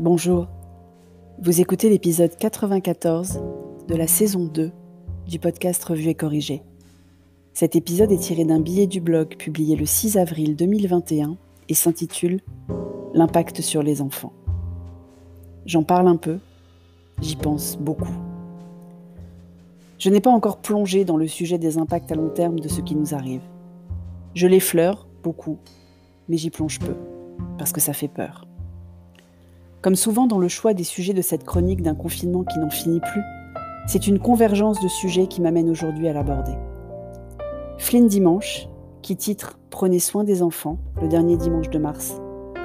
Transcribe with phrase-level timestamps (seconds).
[0.00, 0.46] Bonjour,
[1.42, 3.42] vous écoutez l'épisode 94
[3.88, 4.70] de la saison 2
[5.26, 6.62] du podcast Revue et Corrigé.
[7.52, 11.36] Cet épisode est tiré d'un billet du blog publié le 6 avril 2021
[11.68, 12.42] et s'intitule
[13.12, 14.32] L'impact sur les enfants.
[15.66, 16.38] J'en parle un peu,
[17.20, 18.14] j'y pense beaucoup.
[19.98, 22.82] Je n'ai pas encore plongé dans le sujet des impacts à long terme de ce
[22.82, 23.42] qui nous arrive.
[24.34, 25.58] Je l'effleure beaucoup,
[26.28, 26.94] mais j'y plonge peu,
[27.58, 28.47] parce que ça fait peur.
[29.80, 33.00] Comme souvent dans le choix des sujets de cette chronique d'un confinement qui n'en finit
[33.00, 33.22] plus,
[33.86, 36.54] c'est une convergence de sujets qui m'amène aujourd'hui à l'aborder.
[37.78, 38.68] Flynn Dimanche,
[39.02, 42.20] qui titre Prenez soin des enfants, le dernier dimanche de mars.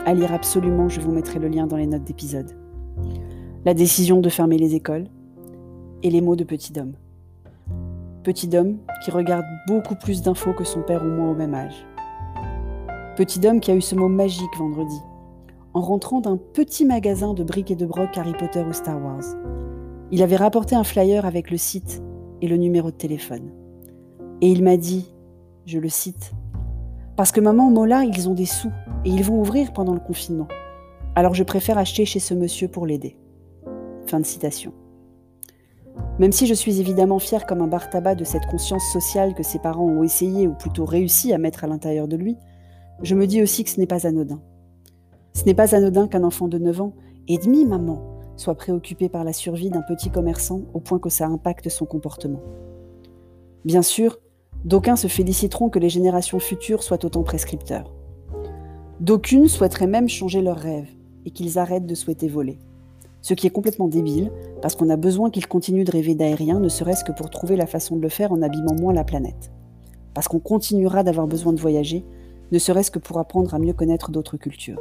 [0.06, 2.58] À lire absolument, je vous mettrai le lien dans les notes d'épisode.
[3.64, 5.06] La décision de fermer les écoles
[6.02, 6.94] et les mots de Petit Dom.
[8.24, 11.86] Petit Dom qui regarde beaucoup plus d'infos que son père ou moi au même âge.
[13.16, 15.00] Petit Dom qui a eu ce mot magique vendredi,
[15.74, 19.24] en rentrant d'un petit magasin de briques et de broc Harry Potter ou Star Wars.
[20.12, 22.04] Il avait rapporté un flyer avec le site
[22.42, 23.52] et le numéro de téléphone.
[24.42, 25.14] Et il m'a dit,
[25.66, 26.34] je le cite,
[27.16, 28.72] Parce que maman, Mola, ils ont des sous
[29.06, 30.48] et ils vont ouvrir pendant le confinement.
[31.16, 33.18] Alors je préfère acheter chez ce monsieur pour l'aider.
[34.08, 34.74] Fin de citation.
[36.20, 39.44] Même si je suis évidemment fière comme un bar tabac de cette conscience sociale que
[39.44, 42.38] ses parents ont essayé ou plutôt réussi à mettre à l'intérieur de lui,
[43.02, 44.42] je me dis aussi que ce n'est pas anodin.
[45.44, 46.94] Ce n'est pas anodin qu'un enfant de 9 ans,
[47.28, 48.02] et demi maman,
[48.38, 52.40] soit préoccupé par la survie d'un petit commerçant au point que ça impacte son comportement.
[53.66, 54.20] Bien sûr,
[54.64, 57.94] d'aucuns se féliciteront que les générations futures soient autant prescripteurs.
[59.02, 62.58] D'aucunes souhaiteraient même changer leurs rêves et qu'ils arrêtent de souhaiter voler.
[63.20, 66.70] Ce qui est complètement débile, parce qu'on a besoin qu'ils continuent de rêver d'aérien, ne
[66.70, 69.52] serait-ce que pour trouver la façon de le faire en abîmant moins la planète.
[70.14, 72.06] Parce qu'on continuera d'avoir besoin de voyager,
[72.54, 74.80] ne serait-ce que pour apprendre à mieux connaître d'autres cultures.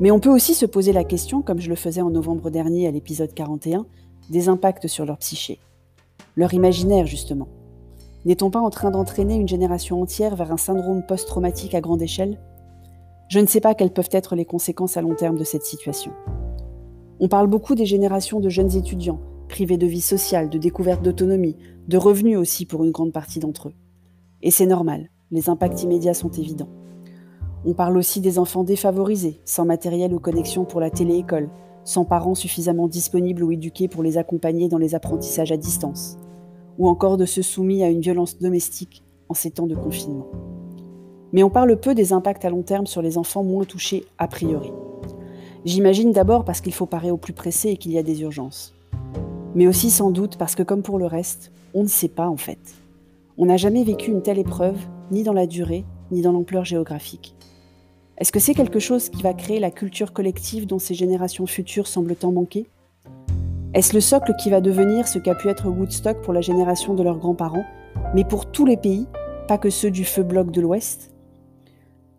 [0.00, 2.88] Mais on peut aussi se poser la question, comme je le faisais en novembre dernier
[2.88, 3.86] à l'épisode 41,
[4.28, 5.60] des impacts sur leur psyché.
[6.36, 7.48] Leur imaginaire, justement.
[8.24, 12.40] N'est-on pas en train d'entraîner une génération entière vers un syndrome post-traumatique à grande échelle?
[13.28, 16.12] Je ne sais pas quelles peuvent être les conséquences à long terme de cette situation.
[17.20, 21.56] On parle beaucoup des générations de jeunes étudiants, privés de vie sociale, de découverte d'autonomie,
[21.86, 23.74] de revenus aussi pour une grande partie d'entre eux.
[24.42, 26.68] Et c'est normal, les impacts immédiats sont évidents.
[27.66, 31.48] On parle aussi des enfants défavorisés, sans matériel ou connexion pour la télé-école,
[31.84, 36.18] sans parents suffisamment disponibles ou éduqués pour les accompagner dans les apprentissages à distance,
[36.78, 40.26] ou encore de ceux soumis à une violence domestique en ces temps de confinement.
[41.32, 44.28] Mais on parle peu des impacts à long terme sur les enfants moins touchés a
[44.28, 44.70] priori.
[45.64, 48.74] J'imagine d'abord parce qu'il faut parer au plus pressé et qu'il y a des urgences.
[49.54, 52.36] Mais aussi sans doute parce que comme pour le reste, on ne sait pas en
[52.36, 52.74] fait.
[53.38, 54.76] On n'a jamais vécu une telle épreuve,
[55.10, 57.34] ni dans la durée, ni dans l'ampleur géographique.
[58.16, 61.88] Est-ce que c'est quelque chose qui va créer la culture collective dont ces générations futures
[61.88, 62.68] semblent tant manquer
[63.74, 67.02] Est-ce le socle qui va devenir ce qu'a pu être Woodstock pour la génération de
[67.02, 67.64] leurs grands-parents,
[68.14, 69.08] mais pour tous les pays,
[69.48, 71.12] pas que ceux du feu bloc de l'Ouest?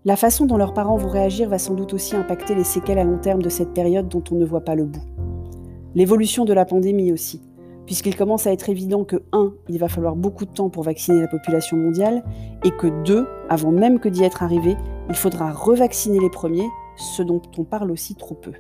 [0.04, 3.06] La façon dont leurs parents vont réagir va sans doute aussi impacter les séquelles à
[3.06, 5.04] long terme de cette période dont on ne voit pas le bout.
[5.96, 7.42] L'évolution de la pandémie aussi,
[7.86, 9.54] puisqu'il commence à être évident que 1.
[9.70, 12.22] il va falloir beaucoup de temps pour vacciner la population mondiale,
[12.66, 13.26] et que 2.
[13.48, 14.76] avant même que d'y être arrivé,
[15.10, 18.54] il faudra revacciner les premiers, ce dont on parle aussi trop peu.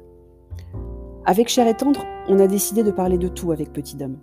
[1.25, 4.17] Avec Cher et Tendre, on a décidé de parler de tout avec Petit Dom.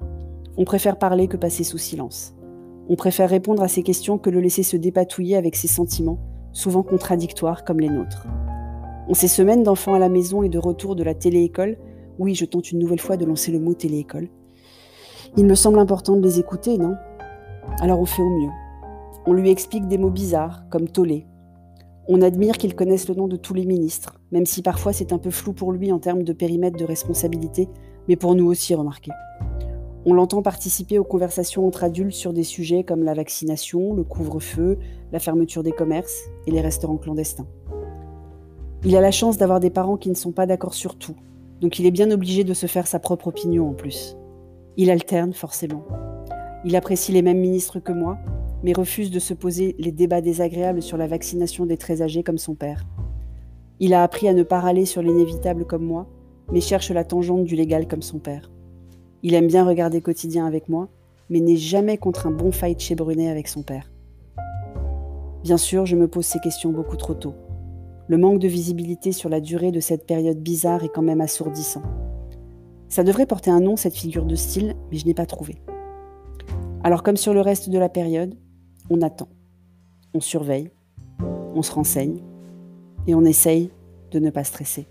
[0.56, 2.34] On préfère parler que passer sous silence.
[2.88, 6.18] On préfère répondre à ses questions que le laisser se dépatouiller avec ses sentiments,
[6.52, 8.26] souvent contradictoires comme les nôtres.
[9.08, 11.76] En ces semaines d'enfants à la maison et de retour de la télé-école,
[12.18, 14.28] oui, je tente une nouvelle fois de lancer le mot télé-école,
[15.34, 16.94] il me semble important de les écouter, non?
[17.80, 18.50] Alors on fait au mieux.
[19.24, 21.26] On lui explique des mots bizarres, comme tollé,
[22.14, 25.18] on admire qu'il connaisse le nom de tous les ministres, même si parfois c'est un
[25.18, 27.70] peu flou pour lui en termes de périmètre de responsabilité,
[28.06, 29.10] mais pour nous aussi remarqué.
[30.04, 34.78] On l'entend participer aux conversations entre adultes sur des sujets comme la vaccination, le couvre-feu,
[35.10, 37.46] la fermeture des commerces et les restaurants clandestins.
[38.84, 41.16] Il a la chance d'avoir des parents qui ne sont pas d'accord sur tout,
[41.62, 44.18] donc il est bien obligé de se faire sa propre opinion en plus.
[44.76, 45.84] Il alterne forcément.
[46.66, 48.18] Il apprécie les mêmes ministres que moi,
[48.62, 52.38] mais refuse de se poser les débats désagréables sur la vaccination des très âgés comme
[52.38, 52.84] son père.
[53.80, 56.06] Il a appris à ne pas râler sur l'inévitable comme moi,
[56.52, 58.50] mais cherche la tangente du légal comme son père.
[59.22, 60.88] Il aime bien regarder quotidien avec moi,
[61.30, 63.90] mais n'est jamais contre un bon fight chez Brunet avec son père.
[65.42, 67.34] Bien sûr, je me pose ces questions beaucoup trop tôt.
[68.06, 71.82] Le manque de visibilité sur la durée de cette période bizarre est quand même assourdissant.
[72.88, 75.56] Ça devrait porter un nom, cette figure de style, mais je n'ai pas trouvé.
[76.84, 78.36] Alors comme sur le reste de la période,
[78.92, 79.28] on attend,
[80.14, 80.70] on surveille,
[81.54, 82.18] on se renseigne
[83.06, 83.70] et on essaye
[84.10, 84.86] de ne pas stresser.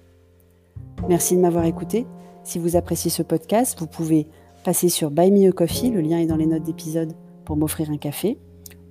[1.08, 2.08] Merci de m'avoir écouté.
[2.44, 4.28] Si vous appréciez ce podcast, vous pouvez
[4.64, 7.14] passer sur Buy Me a Coffee, le lien est dans les notes d'épisode,
[7.46, 8.40] pour m'offrir un café.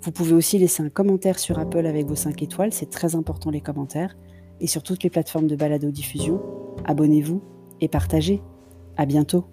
[0.02, 3.50] Vous pouvez aussi laisser un commentaire sur Apple avec vos 5 étoiles, c'est très important
[3.50, 4.16] les commentaires.
[4.60, 6.40] Et sur toutes les plateformes de balado-diffusion,
[6.84, 7.42] abonnez-vous
[7.80, 8.42] et partagez.
[8.96, 9.44] À bientôt.